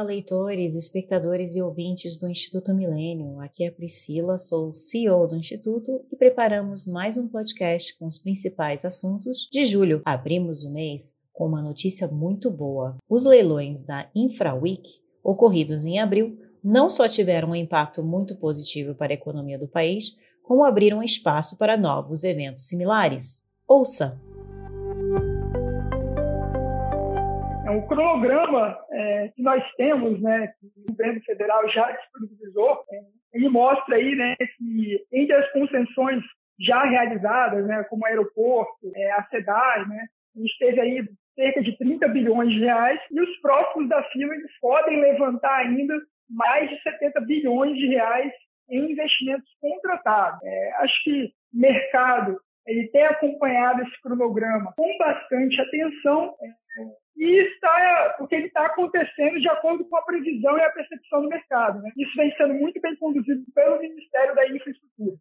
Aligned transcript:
Olá, 0.00 0.06
leitores, 0.06 0.74
espectadores 0.74 1.54
e 1.54 1.60
ouvintes 1.60 2.16
do 2.16 2.26
Instituto 2.26 2.72
Milênio. 2.72 3.38
Aqui 3.38 3.64
é 3.64 3.70
Priscila, 3.70 4.38
sou 4.38 4.72
CEO 4.72 5.28
do 5.28 5.36
Instituto 5.36 6.00
e 6.10 6.16
preparamos 6.16 6.86
mais 6.86 7.18
um 7.18 7.28
podcast 7.28 7.98
com 7.98 8.06
os 8.06 8.16
principais 8.16 8.86
assuntos 8.86 9.46
de 9.52 9.62
julho. 9.66 10.00
Abrimos 10.06 10.64
o 10.64 10.72
mês 10.72 11.18
com 11.34 11.46
uma 11.46 11.60
notícia 11.60 12.08
muito 12.08 12.50
boa. 12.50 12.96
Os 13.06 13.24
leilões 13.24 13.82
da 13.82 14.08
InfraWeek, 14.14 14.88
ocorridos 15.22 15.84
em 15.84 15.98
abril, 15.98 16.38
não 16.64 16.88
só 16.88 17.06
tiveram 17.06 17.50
um 17.50 17.54
impacto 17.54 18.02
muito 18.02 18.34
positivo 18.36 18.94
para 18.94 19.12
a 19.12 19.14
economia 19.14 19.58
do 19.58 19.68
país, 19.68 20.16
como 20.42 20.64
abriram 20.64 21.02
espaço 21.02 21.58
para 21.58 21.76
novos 21.76 22.24
eventos 22.24 22.62
similares. 22.62 23.44
Ouça! 23.68 24.18
É 27.70 27.72
um 27.72 27.86
cronograma 27.86 28.76
é, 28.90 29.28
que 29.28 29.40
nós 29.40 29.62
temos, 29.76 30.20
né, 30.20 30.48
que 30.58 30.66
o 30.66 30.90
governo 30.90 31.20
federal 31.20 31.68
já 31.68 31.88
disponibilizou, 31.92 32.84
é, 32.90 33.00
ele 33.32 33.48
mostra 33.48 33.94
aí, 33.94 34.16
né, 34.16 34.34
que 34.58 35.06
entre 35.12 35.32
as 35.36 35.52
concessões 35.52 36.20
já 36.58 36.82
realizadas, 36.82 37.64
né, 37.64 37.84
como 37.84 38.02
o 38.02 38.06
aeroporto, 38.06 38.90
é, 38.96 39.12
a 39.12 39.22
SEDAI, 39.28 39.86
né, 39.86 40.04
a 40.36 40.40
gente 40.40 40.58
teve 40.58 40.80
aí 40.80 41.08
cerca 41.36 41.62
de 41.62 41.78
30 41.78 42.08
bilhões 42.08 42.50
de 42.50 42.58
reais 42.58 43.00
e 43.08 43.20
os 43.20 43.40
próximos 43.40 43.88
da 43.88 44.02
fila 44.10 44.34
eles 44.34 44.50
podem 44.60 45.00
levantar 45.00 45.58
ainda 45.58 45.94
mais 46.28 46.68
de 46.68 46.82
70 46.82 47.20
bilhões 47.20 47.76
de 47.76 47.86
reais 47.86 48.32
em 48.68 48.90
investimentos 48.90 49.48
contratados. 49.60 50.40
É, 50.42 50.72
acho 50.78 51.04
que 51.04 51.26
o 51.54 51.60
mercado 51.60 52.36
ele 52.66 52.88
tem 52.88 53.04
acompanhado 53.04 53.82
esse 53.82 54.02
cronograma 54.02 54.72
com 54.76 54.98
bastante 54.98 55.60
atenção 55.60 56.34
é, 56.42 56.59
e 57.20 57.42
está 57.42 58.14
porque 58.16 58.34
ele 58.34 58.46
está 58.46 58.64
acontecendo 58.64 59.38
de 59.38 59.48
acordo 59.48 59.84
com 59.84 59.96
a 59.96 60.02
previsão 60.02 60.56
e 60.56 60.62
a 60.62 60.70
percepção 60.70 61.20
do 61.20 61.28
mercado. 61.28 61.82
Né? 61.82 61.92
Isso 61.98 62.16
vem 62.16 62.34
sendo 62.34 62.54
muito 62.54 62.80
bem 62.80 62.96
conduzido 62.96 63.44
pelo 63.54 63.78
Ministério 63.78 64.34
da 64.34 64.48
Infraestrutura. 64.48 65.16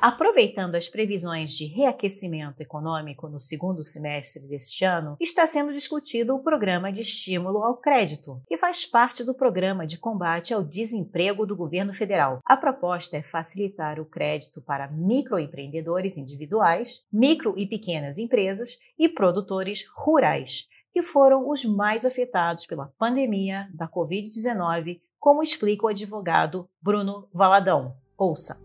Aproveitando 0.00 0.76
as 0.76 0.88
previsões 0.88 1.52
de 1.52 1.66
reaquecimento 1.66 2.62
econômico 2.62 3.28
no 3.28 3.38
segundo 3.38 3.84
semestre 3.84 4.48
deste 4.48 4.82
ano, 4.82 5.14
está 5.20 5.46
sendo 5.46 5.72
discutido 5.72 6.34
o 6.34 6.42
Programa 6.42 6.90
de 6.90 7.02
Estímulo 7.02 7.62
ao 7.62 7.76
Crédito, 7.76 8.40
que 8.48 8.56
faz 8.56 8.86
parte 8.86 9.22
do 9.22 9.34
Programa 9.34 9.86
de 9.86 9.98
Combate 9.98 10.54
ao 10.54 10.64
Desemprego 10.64 11.44
do 11.44 11.54
governo 11.54 11.92
federal. 11.92 12.40
A 12.46 12.56
proposta 12.56 13.18
é 13.18 13.22
facilitar 13.22 14.00
o 14.00 14.06
crédito 14.06 14.62
para 14.62 14.90
microempreendedores 14.90 16.16
individuais, 16.16 17.06
micro 17.12 17.52
e 17.58 17.66
pequenas 17.66 18.16
empresas 18.16 18.78
e 18.98 19.06
produtores 19.06 19.84
rurais, 19.94 20.66
que 20.92 21.02
foram 21.02 21.48
os 21.48 21.64
mais 21.64 22.04
afetados 22.04 22.66
pela 22.66 22.92
pandemia 22.98 23.68
da 23.74 23.88
Covid-19, 23.88 25.00
como 25.18 25.42
explica 25.42 25.86
o 25.86 25.88
advogado 25.88 26.68
Bruno 26.82 27.28
Valadão. 27.32 27.94
Ouça. 28.18 28.60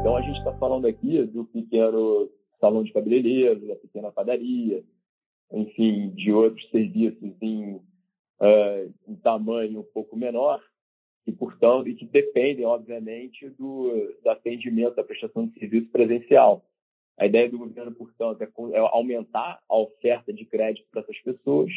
Então 0.00 0.16
a 0.16 0.22
gente 0.22 0.38
está 0.38 0.52
falando 0.54 0.86
aqui 0.86 1.24
do 1.24 1.44
pequeno 1.44 2.30
salão 2.60 2.82
de 2.82 2.92
cabeleireiro, 2.92 3.66
da 3.66 3.76
pequena 3.76 4.10
padaria, 4.10 4.84
enfim, 5.52 6.10
de 6.10 6.32
outros 6.32 6.68
serviços 6.70 7.32
em, 7.40 7.74
uh, 7.74 8.94
em 9.06 9.16
tamanho 9.16 9.80
um 9.80 9.92
pouco 9.94 10.16
menor, 10.16 10.62
e 11.26 11.32
portanto 11.32 11.88
e 11.88 11.94
que 11.94 12.06
dependem 12.06 12.64
obviamente 12.64 13.48
do, 13.50 13.90
do 14.22 14.30
atendimento 14.30 14.96
da 14.96 15.04
prestação 15.04 15.46
de 15.46 15.58
serviço 15.58 15.90
presencial. 15.90 16.64
A 17.18 17.26
ideia 17.26 17.50
do 17.50 17.58
governo, 17.58 17.92
portanto, 17.92 18.42
é, 18.42 18.48
é 18.76 18.78
aumentar 18.78 19.60
a 19.68 19.76
oferta 19.76 20.32
de 20.32 20.44
crédito 20.44 20.86
para 20.90 21.00
essas 21.00 21.18
pessoas, 21.20 21.70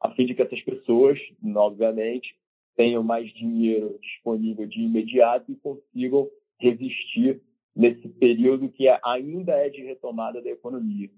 a 0.00 0.10
fim 0.10 0.26
de 0.26 0.34
que 0.34 0.42
essas 0.42 0.60
pessoas, 0.62 1.18
obviamente, 1.56 2.36
tenham 2.76 3.02
mais 3.02 3.32
dinheiro 3.32 3.98
disponível 4.00 4.66
de 4.66 4.80
imediato 4.80 5.50
e 5.50 5.56
consigam 5.56 6.28
resistir 6.58 7.40
nesse 7.74 8.06
período 8.08 8.68
que 8.68 8.86
ainda 9.04 9.52
é 9.52 9.70
de 9.70 9.82
retomada 9.82 10.42
da 10.42 10.50
economia. 10.50 11.10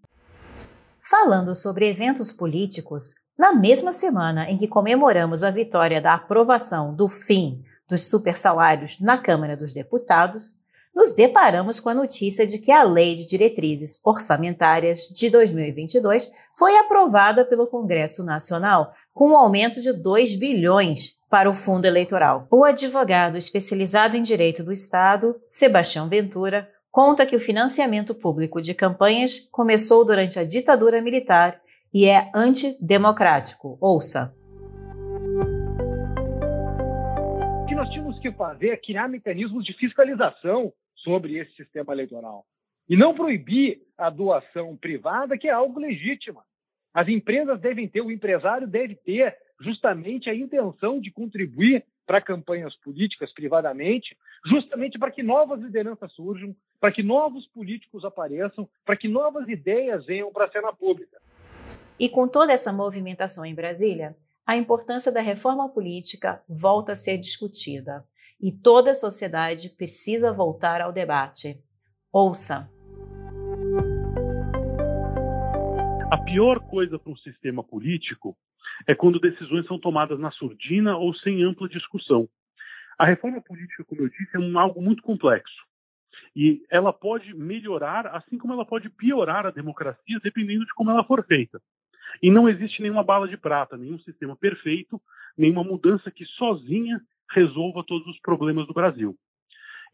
Falando 1.10 1.54
sobre 1.54 1.88
eventos 1.88 2.32
políticos, 2.32 3.15
na 3.37 3.53
mesma 3.53 3.93
semana 3.93 4.49
em 4.49 4.56
que 4.56 4.69
comemoramos 4.69 5.43
a 5.43 5.50
vitória 5.50 6.00
da 6.00 6.15
aprovação 6.15 6.94
do 6.94 7.09
fim 7.09 7.62
dos 7.88 8.09
supersalários 8.09 9.00
na 9.00 9.19
Câmara 9.19 9.56
dos 9.56 9.72
Deputados, 9.72 10.53
nos 10.94 11.10
deparamos 11.10 11.81
com 11.81 11.88
a 11.88 11.94
notícia 11.94 12.47
de 12.47 12.59
que 12.59 12.71
a 12.71 12.84
Lei 12.84 13.16
de 13.16 13.27
Diretrizes 13.27 14.00
Orçamentárias 14.05 15.09
de 15.09 15.28
2022 15.28 16.31
foi 16.56 16.77
aprovada 16.77 17.44
pelo 17.44 17.66
Congresso 17.66 18.25
Nacional, 18.25 18.93
com 19.12 19.31
um 19.31 19.37
aumento 19.37 19.81
de 19.82 19.93
2 19.93 20.37
bilhões 20.37 21.19
para 21.28 21.50
o 21.50 21.55
fundo 21.55 21.87
eleitoral. 21.87 22.47
O 22.50 22.65
advogado 22.65 23.37
especializado 23.37 24.16
em 24.16 24.22
direito 24.22 24.62
do 24.62 24.72
Estado, 24.72 25.34
Sebastião 25.49 26.09
Ventura, 26.09 26.71
conta 26.93 27.26
que 27.26 27.34
o 27.34 27.41
financiamento 27.41 28.15
público 28.15 28.62
de 28.62 28.72
campanhas 28.72 29.41
começou 29.50 30.05
durante 30.05 30.38
a 30.38 30.44
ditadura 30.44 31.03
militar 31.03 31.61
e 31.93 32.06
é 32.06 32.31
antidemocrático. 32.32 33.76
Ouça. 33.81 34.32
O 37.62 37.66
que 37.66 37.75
nós 37.75 37.88
tínhamos 37.91 38.16
que 38.21 38.31
fazer 38.31 38.69
é 38.69 38.76
criar 38.76 39.09
mecanismos 39.09 39.65
de 39.65 39.72
fiscalização 39.72 40.72
sobre 41.04 41.38
esse 41.38 41.54
sistema 41.54 41.92
eleitoral 41.92 42.44
e 42.88 42.97
não 42.97 43.15
proibir 43.15 43.81
a 43.97 44.10
doação 44.10 44.76
privada, 44.76 45.38
que 45.38 45.48
é 45.48 45.53
algo 45.53 45.78
legítimo. 45.78 46.42
As 46.92 47.09
empresas 47.09 47.60
devem 47.60 47.88
ter, 47.88 48.00
o 48.00 48.10
empresário 48.10 48.66
deve 48.66 48.94
ter 48.94 49.37
justamente 49.60 50.28
a 50.28 50.34
intenção 50.34 51.00
de 51.00 51.10
contribuir 51.10 51.84
para 52.06 52.20
campanhas 52.20 52.76
políticas 52.76 53.32
privadamente, 53.32 54.16
justamente 54.47 54.98
para 54.98 55.10
que 55.10 55.22
novas 55.22 55.60
lideranças 55.60 56.12
surjam, 56.12 56.54
para 56.78 56.93
que 56.93 57.03
novos 57.03 57.47
políticos 57.47 58.04
apareçam, 58.04 58.69
para 58.84 58.97
que 58.97 59.09
novas 59.09 59.48
ideias 59.48 60.04
venham 60.04 60.31
para 60.31 60.44
a 60.44 60.50
cena 60.50 60.72
pública. 60.72 61.20
E 61.98 62.09
com 62.09 62.28
toda 62.28 62.53
essa 62.53 62.72
movimentação 62.72 63.44
em 63.47 63.54
Brasília, 63.54 64.16
a 64.47 64.56
importância 64.56 65.10
da 65.10 65.22
reforma 65.22 65.69
política 65.70 66.43
volta 66.47 66.93
a 66.93 66.97
ser 66.97 67.16
discutida 67.16 68.04
e 68.41 68.53
toda 68.53 68.91
a 68.91 68.95
sociedade 68.95 69.71
precisa 69.71 70.33
voltar 70.33 70.81
ao 70.81 70.93
debate. 70.93 71.56
Ouça. 72.12 72.71
A 76.11 76.19
pior 76.25 76.61
coisa 76.61 76.99
para 76.99 77.12
um 77.12 77.17
sistema 77.17 77.65
político 77.65 78.37
é 78.87 78.94
quando 78.94 79.21
decisões 79.21 79.67
são 79.67 79.78
tomadas 79.78 80.19
na 80.19 80.31
surdina 80.31 80.97
ou 80.97 81.15
sem 81.15 81.43
ampla 81.43 81.69
discussão. 81.69 82.28
A 82.99 83.05
reforma 83.05 83.41
política, 83.43 83.84
como 83.84 84.03
eu 84.03 84.09
disse, 84.09 84.37
é 84.37 84.39
um, 84.39 84.59
algo 84.59 84.81
muito 84.81 85.03
complexo. 85.03 85.65
E 86.37 86.62
ela 86.71 86.93
pode 86.93 87.34
melhorar, 87.34 88.06
assim 88.09 88.39
como 88.39 88.53
ela 88.53 88.65
pode 88.65 88.89
piorar 88.89 89.47
a 89.47 89.50
democracia, 89.50 90.21
dependendo 90.23 90.65
de 90.65 90.75
como 90.75 90.91
ela 90.91 91.05
for 91.05 91.25
feita. 91.25 91.61
E 92.23 92.31
não 92.31 92.49
existe 92.49 92.81
nenhuma 92.81 93.03
bala 93.03 93.27
de 93.27 93.37
prata, 93.37 93.77
nenhum 93.77 93.99
sistema 94.00 94.37
perfeito, 94.37 95.00
nenhuma 95.37 95.65
mudança 95.65 96.11
que 96.11 96.25
sozinha 96.25 97.00
resolva 97.31 97.85
todos 97.87 98.07
os 98.07 98.19
problemas 98.21 98.67
do 98.67 98.75
Brasil. 98.75 99.17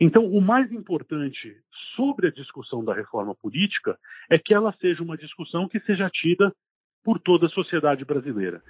Então, 0.01 0.25
o 0.25 0.41
mais 0.41 0.73
importante 0.73 1.55
sobre 1.95 2.29
a 2.29 2.33
discussão 2.33 2.83
da 2.83 2.95
reforma 2.95 3.35
política 3.35 3.99
é 4.31 4.39
que 4.39 4.55
ela 4.55 4.75
seja 4.81 5.03
uma 5.03 5.17
discussão 5.17 5.69
que 5.69 5.79
seja 5.81 6.09
tida 6.09 6.55
por 7.05 7.21
toda 7.21 7.47
a 7.47 7.51
sociedade 7.51 8.05
brasileira. 8.05 8.63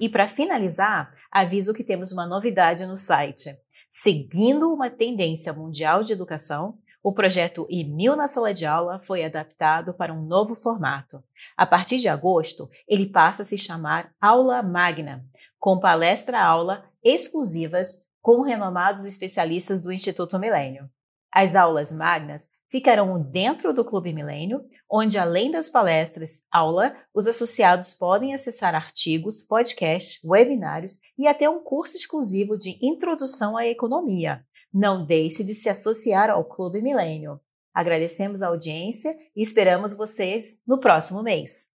E 0.00 0.08
para 0.08 0.26
finalizar, 0.26 1.12
aviso 1.30 1.74
que 1.74 1.84
temos 1.84 2.12
uma 2.12 2.26
novidade 2.26 2.86
no 2.86 2.96
site. 2.96 3.50
Seguindo 3.88 4.72
uma 4.72 4.90
tendência 4.90 5.52
mundial 5.52 6.02
de 6.02 6.12
educação, 6.12 6.78
o 7.04 7.12
projeto 7.12 7.66
E-Mil 7.68 8.16
na 8.16 8.26
Sala 8.26 8.54
de 8.54 8.64
Aula 8.64 8.98
foi 8.98 9.22
adaptado 9.22 9.92
para 9.92 10.10
um 10.10 10.22
novo 10.22 10.54
formato. 10.54 11.22
A 11.54 11.66
partir 11.66 11.98
de 11.98 12.08
agosto, 12.08 12.70
ele 12.88 13.04
passa 13.04 13.42
a 13.42 13.44
se 13.44 13.58
chamar 13.58 14.10
Aula 14.18 14.62
Magna, 14.62 15.22
com 15.58 15.78
palestra-aula 15.78 16.82
exclusivas 17.02 18.02
com 18.22 18.40
renomados 18.40 19.04
especialistas 19.04 19.82
do 19.82 19.92
Instituto 19.92 20.38
Milênio. 20.38 20.88
As 21.30 21.54
aulas 21.54 21.92
magnas 21.92 22.48
ficarão 22.70 23.20
dentro 23.20 23.74
do 23.74 23.84
Clube 23.84 24.14
Milênio, 24.14 24.64
onde, 24.90 25.18
além 25.18 25.50
das 25.50 25.68
palestras, 25.68 26.40
aula, 26.50 26.96
os 27.12 27.26
associados 27.26 27.92
podem 27.92 28.32
acessar 28.32 28.74
artigos, 28.74 29.42
podcasts, 29.42 30.18
webinários 30.24 30.98
e 31.18 31.28
até 31.28 31.50
um 31.50 31.62
curso 31.62 31.98
exclusivo 31.98 32.56
de 32.56 32.78
Introdução 32.80 33.58
à 33.58 33.66
Economia. 33.66 34.42
Não 34.74 35.06
deixe 35.06 35.44
de 35.44 35.54
se 35.54 35.68
associar 35.68 36.28
ao 36.28 36.44
Clube 36.44 36.82
Milênio. 36.82 37.40
Agradecemos 37.72 38.42
a 38.42 38.48
audiência 38.48 39.16
e 39.36 39.40
esperamos 39.40 39.96
vocês 39.96 40.60
no 40.66 40.80
próximo 40.80 41.22
mês. 41.22 41.68